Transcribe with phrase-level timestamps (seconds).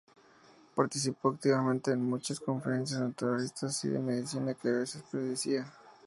[0.73, 5.71] Participó activamente en muchas conferencias naturalistas y de medicina, que a veces presidía.